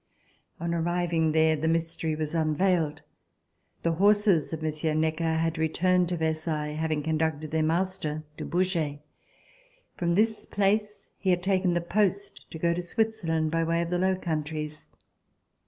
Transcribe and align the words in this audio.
On 0.59 0.73
arriving 0.73 1.31
there 1.31 1.55
the 1.55 1.67
mystery 1.67 2.15
was 2.15 2.33
unveiled. 2.33 3.03
The 3.83 3.91
horses 3.91 4.51
of 4.51 4.63
Mon 4.63 4.71
sieur 4.71 4.95
Necker 4.95 5.35
had 5.35 5.59
returned 5.59 6.09
to 6.09 6.17
Versailles 6.17 6.69
after 6.69 6.81
having 6.81 7.03
conducted 7.03 7.51
their 7.51 7.61
master 7.61 8.23
to 8.37 8.43
Bourget. 8.45 9.01
From 9.97 10.15
this 10.15 10.47
place 10.47 11.11
he 11.19 11.29
had 11.29 11.43
taken 11.43 11.75
the 11.75 11.81
post 11.81 12.49
to 12.49 12.57
go 12.57 12.73
to 12.73 12.81
Switzerland 12.81 13.51
by 13.51 13.63
way 13.63 13.79
of 13.83 13.91
the 13.91 13.99
Low 13.99 14.15
Countries. 14.15 14.87